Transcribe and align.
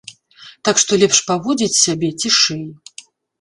Так 0.69 0.79
што 0.83 0.97
лепш 1.03 1.19
паводзіць 1.29 1.77
сябе 1.83 2.09
цішэй. 2.25 2.65